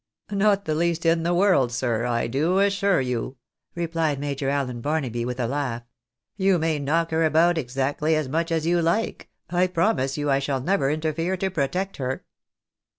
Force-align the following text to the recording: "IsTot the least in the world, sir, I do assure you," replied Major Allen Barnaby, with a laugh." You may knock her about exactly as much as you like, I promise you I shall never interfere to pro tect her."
"IsTot 0.31 0.65
the 0.65 0.73
least 0.73 1.05
in 1.05 1.21
the 1.21 1.31
world, 1.35 1.71
sir, 1.71 2.07
I 2.07 2.25
do 2.25 2.57
assure 2.57 3.01
you," 3.01 3.37
replied 3.75 4.19
Major 4.19 4.49
Allen 4.49 4.81
Barnaby, 4.81 5.25
with 5.25 5.39
a 5.39 5.45
laugh." 5.45 5.83
You 6.37 6.57
may 6.57 6.79
knock 6.79 7.11
her 7.11 7.23
about 7.23 7.55
exactly 7.59 8.15
as 8.15 8.27
much 8.27 8.51
as 8.51 8.65
you 8.65 8.81
like, 8.81 9.29
I 9.51 9.67
promise 9.67 10.17
you 10.17 10.31
I 10.31 10.39
shall 10.39 10.59
never 10.59 10.89
interfere 10.89 11.37
to 11.37 11.51
pro 11.51 11.67
tect 11.67 11.97
her." 11.97 12.25